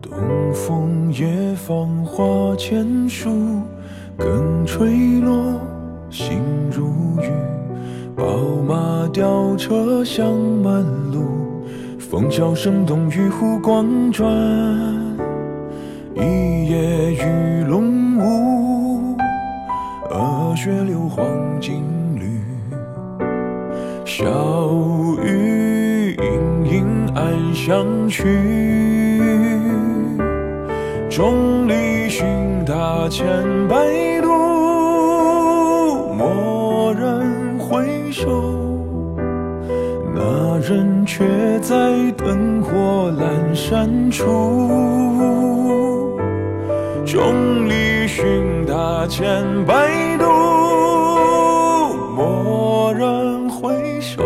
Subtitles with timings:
[0.00, 0.12] 东
[0.52, 1.26] 风夜
[1.56, 3.30] 放花千树，
[4.16, 5.60] 更吹落，
[6.08, 6.40] 心
[6.70, 6.86] 如
[7.20, 7.30] 雨。
[8.14, 8.24] 宝
[8.66, 10.32] 马雕车香
[10.62, 11.64] 满路，
[11.98, 14.28] 凤箫声动，玉壶光转。
[16.14, 19.16] 一夜鱼龙舞，
[20.10, 21.26] 鹅血流黄
[21.60, 21.82] 金
[22.14, 22.40] 缕。
[24.04, 24.24] 小
[25.24, 28.97] 雨盈盈暗香去。
[31.18, 32.24] 众里寻
[32.64, 33.26] 他千
[33.66, 33.74] 百
[34.22, 34.28] 度，
[36.16, 38.30] 蓦然回首，
[40.14, 41.26] 那人却
[41.58, 41.74] 在
[42.16, 44.24] 灯火阑珊处。
[47.04, 50.24] 众里寻他千百度，
[52.16, 54.22] 蓦然回首，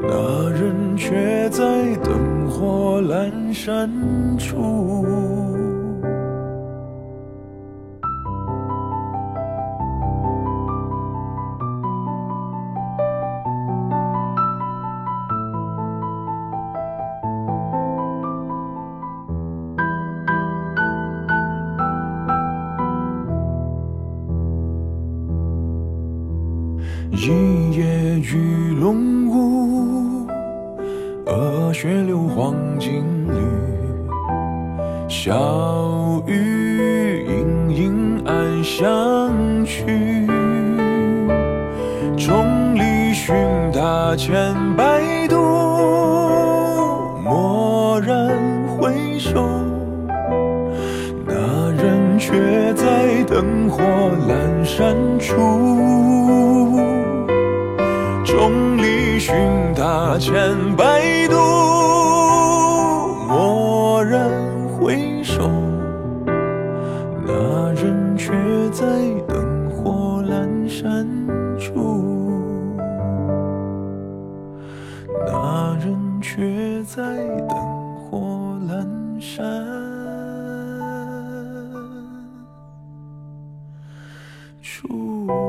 [0.00, 1.66] 那人却在
[2.04, 2.31] 灯
[2.62, 3.90] 火阑珊
[4.38, 5.02] 处。
[27.10, 30.01] 一夜鱼龙舞，
[31.34, 33.32] 鹅血流黄金缕。
[35.08, 40.26] 小雨盈盈暗香去，
[42.18, 43.34] 众里寻
[43.72, 45.36] 他千百度，
[47.24, 48.30] 蓦然
[48.76, 49.42] 回首，
[51.26, 53.82] 那人却在灯火
[54.28, 56.11] 阑珊处。
[59.32, 61.36] 寻他千百度
[63.28, 64.30] 蓦然
[64.68, 65.48] 回首
[67.26, 68.30] 那人却
[68.72, 68.84] 在
[69.26, 71.08] 灯火阑珊
[71.58, 72.76] 处
[75.26, 77.02] 那人却在
[77.48, 77.56] 灯
[77.96, 78.18] 火
[78.68, 79.42] 阑珊
[84.60, 85.41] 处。